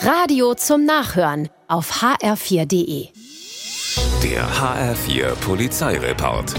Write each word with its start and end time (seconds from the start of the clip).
Radio 0.00 0.54
zum 0.54 0.84
Nachhören 0.84 1.48
auf 1.66 2.02
hr4.de. 2.02 3.08
Der 4.22 4.48
HR4 4.48 5.34
Polizeireport. 5.44 6.54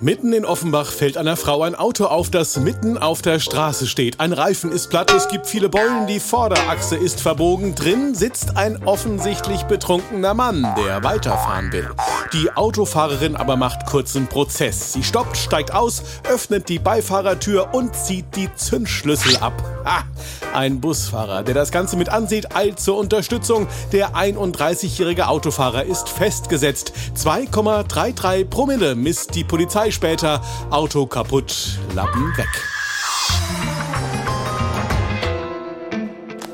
Mitten 0.00 0.34
in 0.34 0.44
Offenbach 0.44 0.92
fällt 0.92 1.16
einer 1.16 1.38
Frau 1.38 1.62
ein 1.62 1.74
Auto 1.74 2.04
auf, 2.04 2.28
das 2.28 2.58
mitten 2.60 2.98
auf 2.98 3.22
der 3.22 3.38
Straße 3.38 3.86
steht. 3.86 4.20
Ein 4.20 4.34
Reifen 4.34 4.70
ist 4.70 4.90
platt, 4.90 5.10
es 5.14 5.28
gibt 5.28 5.46
viele 5.46 5.70
Beulen, 5.70 6.06
die 6.06 6.20
Vorderachse 6.20 6.96
ist 6.96 7.22
verbogen. 7.22 7.74
Drin 7.74 8.14
sitzt 8.14 8.58
ein 8.58 8.84
offensichtlich 8.84 9.62
betrunkener 9.62 10.34
Mann, 10.34 10.74
der 10.76 11.02
weiterfahren 11.02 11.72
will. 11.72 11.88
Die 12.34 12.50
Autofahrerin 12.50 13.36
aber 13.36 13.54
macht 13.54 13.86
kurzen 13.86 14.26
Prozess. 14.26 14.92
Sie 14.92 15.04
stoppt, 15.04 15.36
steigt 15.36 15.72
aus, 15.72 16.02
öffnet 16.28 16.68
die 16.68 16.80
Beifahrertür 16.80 17.72
und 17.72 17.94
zieht 17.94 18.34
die 18.34 18.52
Zündschlüssel 18.52 19.36
ab. 19.36 19.52
Ha! 19.84 20.02
Ein 20.52 20.80
Busfahrer, 20.80 21.44
der 21.44 21.54
das 21.54 21.70
Ganze 21.70 21.96
mit 21.96 22.08
ansieht, 22.08 22.56
eilt 22.56 22.80
zur 22.80 22.96
Unterstützung. 22.96 23.68
Der 23.92 24.16
31-jährige 24.16 25.28
Autofahrer 25.28 25.84
ist 25.84 26.08
festgesetzt. 26.08 26.92
2,33 27.16 28.46
Promille 28.46 28.96
misst 28.96 29.36
die 29.36 29.44
Polizei 29.44 29.92
später. 29.92 30.42
Auto 30.70 31.06
kaputt, 31.06 31.78
Lappen 31.94 32.36
weg. 32.36 32.73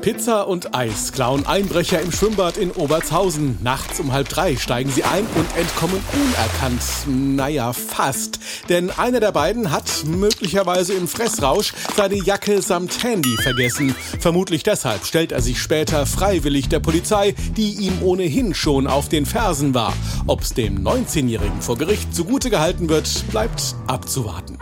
Pizza 0.01 0.47
und 0.47 0.73
Eis 0.73 1.11
klauen 1.11 1.45
Einbrecher 1.45 2.01
im 2.01 2.11
Schwimmbad 2.11 2.57
in 2.57 2.71
Obertshausen. 2.71 3.59
Nachts 3.61 3.99
um 3.99 4.11
halb 4.11 4.29
drei 4.29 4.55
steigen 4.55 4.89
sie 4.89 5.03
ein 5.03 5.27
und 5.35 5.55
entkommen 5.55 6.01
unerkannt. 6.11 6.81
Naja, 7.05 7.71
fast. 7.71 8.39
Denn 8.67 8.89
einer 8.89 9.19
der 9.19 9.31
beiden 9.31 9.71
hat 9.71 10.03
möglicherweise 10.05 10.93
im 10.93 11.07
Fressrausch 11.07 11.73
seine 11.95 12.15
Jacke 12.15 12.63
samt 12.63 13.03
Handy 13.03 13.37
vergessen. 13.43 13.95
Vermutlich 14.19 14.63
deshalb 14.63 15.05
stellt 15.05 15.31
er 15.31 15.41
sich 15.41 15.61
später 15.61 16.07
freiwillig 16.07 16.67
der 16.67 16.79
Polizei, 16.79 17.35
die 17.55 17.73
ihm 17.73 18.01
ohnehin 18.01 18.55
schon 18.55 18.87
auf 18.87 19.07
den 19.07 19.27
Fersen 19.27 19.75
war. 19.75 19.93
Ob's 20.25 20.55
dem 20.55 20.83
19-Jährigen 20.83 21.61
vor 21.61 21.77
Gericht 21.77 22.15
zugute 22.15 22.49
gehalten 22.49 22.89
wird, 22.89 23.07
bleibt 23.29 23.75
abzuwarten. 23.85 24.57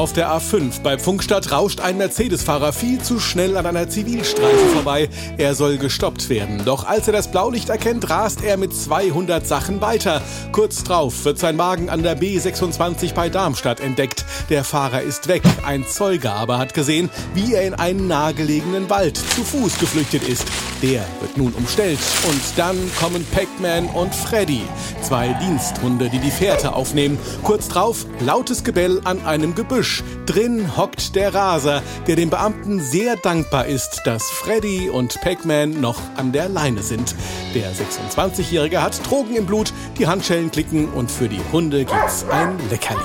Auf 0.00 0.14
der 0.14 0.30
A5 0.30 0.80
bei 0.80 0.96
Pfunkstadt 0.96 1.52
rauscht 1.52 1.80
ein 1.80 1.98
Mercedes-Fahrer 1.98 2.72
viel 2.72 3.02
zu 3.02 3.20
schnell 3.20 3.58
an 3.58 3.66
einer 3.66 3.86
Zivilstreife 3.86 4.68
vorbei. 4.72 5.10
Er 5.36 5.54
soll 5.54 5.76
gestoppt 5.76 6.30
werden. 6.30 6.62
Doch 6.64 6.86
als 6.86 7.06
er 7.06 7.12
das 7.12 7.30
Blaulicht 7.30 7.68
erkennt, 7.68 8.08
rast 8.08 8.42
er 8.42 8.56
mit 8.56 8.74
200 8.74 9.46
Sachen 9.46 9.82
weiter. 9.82 10.22
Kurz 10.52 10.84
drauf 10.84 11.26
wird 11.26 11.38
sein 11.38 11.58
Wagen 11.58 11.90
an 11.90 12.02
der 12.02 12.18
B26 12.18 13.12
bei 13.12 13.28
Darmstadt 13.28 13.80
entdeckt. 13.80 14.24
Der 14.48 14.64
Fahrer 14.64 15.02
ist 15.02 15.28
weg. 15.28 15.42
Ein 15.66 15.86
Zeuge 15.86 16.32
aber 16.32 16.56
hat 16.56 16.72
gesehen, 16.72 17.10
wie 17.34 17.52
er 17.52 17.66
in 17.66 17.74
einen 17.74 18.08
nahegelegenen 18.08 18.88
Wald 18.88 19.18
zu 19.18 19.44
Fuß 19.44 19.78
geflüchtet 19.80 20.26
ist. 20.26 20.48
Der 20.80 21.04
wird 21.20 21.36
nun 21.36 21.52
umstellt. 21.52 21.98
Und 22.26 22.40
dann 22.56 22.78
kommen 22.98 23.26
Pac-Man 23.34 23.84
und 23.88 24.14
Freddy. 24.14 24.62
Zwei 25.02 25.36
Diensthunde, 25.42 26.08
die 26.08 26.20
die 26.20 26.30
Fährte 26.30 26.72
aufnehmen. 26.72 27.18
Kurz 27.42 27.68
drauf 27.68 28.06
lautes 28.20 28.64
Gebell 28.64 29.02
an 29.04 29.22
einem 29.26 29.54
Gebüsch. 29.54 29.89
Drin 30.26 30.76
hockt 30.76 31.14
der 31.14 31.34
Raser, 31.34 31.82
der 32.06 32.16
dem 32.16 32.30
Beamten 32.30 32.80
sehr 32.80 33.16
dankbar 33.16 33.66
ist, 33.66 34.02
dass 34.04 34.30
Freddy 34.30 34.88
und 34.88 35.20
Pac-Man 35.20 35.80
noch 35.80 36.00
an 36.16 36.32
der 36.32 36.48
Leine 36.48 36.82
sind. 36.82 37.14
Der 37.54 37.72
26-Jährige 37.72 38.82
hat 38.82 39.00
Drogen 39.08 39.36
im 39.36 39.46
Blut, 39.46 39.72
die 39.98 40.06
Handschellen 40.06 40.50
klicken 40.50 40.88
und 40.88 41.10
für 41.10 41.28
die 41.28 41.40
Hunde 41.52 41.84
gibt's 41.84 42.24
ein 42.30 42.56
Leckerli. 42.70 43.00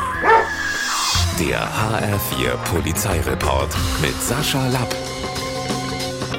Der 1.39 1.67
HR4 1.67 2.55
Polizeireport 2.71 3.75
mit 4.01 4.21
Sascha 4.21 4.67
Lapp. 4.67 4.95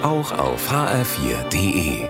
Auch 0.02 0.32
auf 0.32 0.70
hr4.de. 0.70 2.08